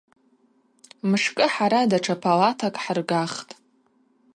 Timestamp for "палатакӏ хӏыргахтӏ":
2.23-3.53